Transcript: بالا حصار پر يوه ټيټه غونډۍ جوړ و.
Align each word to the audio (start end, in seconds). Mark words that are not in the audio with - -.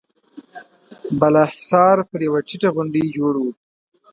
بالا 1.19 1.43
حصار 1.53 1.97
پر 2.09 2.19
يوه 2.27 2.39
ټيټه 2.47 2.69
غونډۍ 2.75 3.05
جوړ 3.17 3.33
و. 3.39 3.43